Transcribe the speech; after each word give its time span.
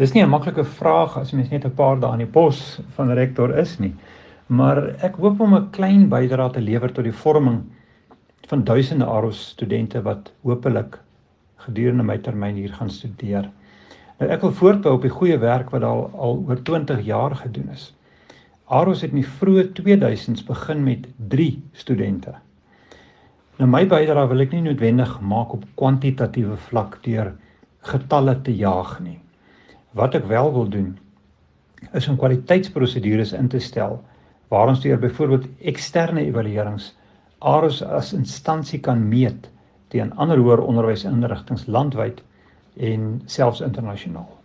Dis 0.00 0.14
nie 0.14 0.22
'n 0.24 0.30
maklike 0.32 0.62
vraag 0.64 1.16
as 1.20 1.32
mens 1.36 1.50
net 1.50 1.64
'n 1.66 1.76
paar 1.76 1.98
dae 2.00 2.12
in 2.12 2.22
die 2.24 2.32
pos 2.36 2.80
van 2.96 3.10
rektor 3.12 3.50
is 3.62 3.78
nie. 3.78 3.92
Maar 4.48 4.78
ek 5.04 5.18
hoop 5.20 5.40
om 5.40 5.54
'n 5.54 5.70
klein 5.70 6.08
bydrae 6.08 6.52
te 6.52 6.60
lewer 6.60 6.92
tot 6.92 7.04
die 7.04 7.18
vorming 7.24 7.60
van 8.48 8.64
duisende 8.64 9.04
AROS 9.04 9.42
studente 9.48 10.02
wat 10.02 10.32
hopelik 10.42 10.98
gedurende 11.66 12.02
my 12.02 12.16
termyn 12.18 12.54
hier 12.54 12.72
gaan 12.72 12.90
studeer. 12.90 13.50
Nou 14.20 14.30
ek 14.30 14.40
wil 14.40 14.52
voortbou 14.52 14.94
op 14.94 15.02
die 15.02 15.16
goeie 15.18 15.38
werk 15.38 15.70
wat 15.70 15.82
al 15.82 16.10
al 16.16 16.44
oor 16.48 16.62
20 16.62 17.04
jaar 17.04 17.36
gedoen 17.36 17.68
is. 17.68 17.94
AROS 18.68 19.02
het 19.02 19.10
in 19.10 19.20
die 19.20 19.32
vroeë 19.38 19.72
2000s 19.72 20.46
begin 20.46 20.84
met 20.84 21.08
3 21.28 21.62
studente. 21.72 22.34
Nou 23.58 23.68
my 23.70 23.86
bydrae 23.86 24.28
wil 24.28 24.40
ek 24.40 24.52
nie 24.52 24.62
noodwendig 24.62 25.20
maak 25.20 25.52
op 25.52 25.64
kwantitatiewe 25.74 26.56
vlak 26.56 27.02
deur 27.02 27.34
getalle 27.80 28.42
te 28.42 28.56
jaag 28.56 29.00
nie. 29.00 29.20
Wat 29.96 30.14
ek 30.14 30.24
wel 30.30 30.52
wil 30.52 30.68
doen 30.68 30.98
is 31.96 32.08
om 32.08 32.18
kwaliteitsprosedures 32.20 33.32
in 33.32 33.48
te 33.48 33.58
stel 33.58 33.98
waar 34.48 34.68
ons 34.68 34.82
deur 34.82 34.98
byvoorbeeld 34.98 35.46
eksterne 35.72 36.24
evaluerings 36.26 36.90
ARS 37.38 37.82
as 37.82 38.12
instansie 38.12 38.80
kan 38.80 39.08
meet 39.08 39.48
teen 39.90 40.12
ander 40.16 40.38
hoër 40.38 40.62
onderwysinstellings 40.62 41.66
landwyd 41.66 42.20
en 42.76 43.22
selfs 43.26 43.62
internasionaal. 43.64 44.39